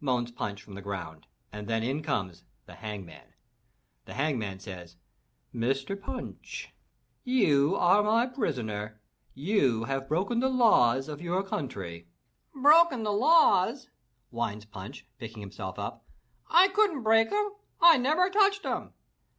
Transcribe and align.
moans 0.00 0.30
Punch, 0.30 0.62
from 0.62 0.72
the 0.74 0.80
ground 0.80 1.26
and 1.52 1.68
then 1.68 1.82
in 1.82 2.02
comes 2.02 2.44
the 2.64 2.76
Hangman. 2.76 3.34
The 4.06 4.14
Hangman 4.14 4.58
says: 4.58 4.96
"Mr. 5.54 6.00
Punch, 6.00 6.70
you 7.24 7.76
are 7.76 8.02
my 8.02 8.24
prisoner! 8.26 9.02
You 9.34 9.84
have 9.84 10.08
broken 10.08 10.40
the 10.40 10.48
laws 10.48 11.08
of 11.08 11.20
your 11.20 11.42
country!" 11.42 12.08
447 12.54 12.62
MY 12.62 12.62
BOOK 12.62 12.62
HOUSE 12.62 12.62
Broken 12.62 13.02
the 13.02 13.20
laws?" 13.20 13.90
whines 14.30 14.64
Punch 14.64 15.06
picking 15.18 15.40
himself 15.40 15.78
up. 15.78 16.06
"I 16.48 16.68
couldn^t 16.68 17.02
break 17.02 17.30
'em. 17.30 17.50
I 17.78 17.98
never 17.98 18.30
touched 18.30 18.64
'em! 18.64 18.94